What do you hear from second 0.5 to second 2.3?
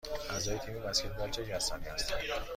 تیم بسکتبال چه کسانی هستند؟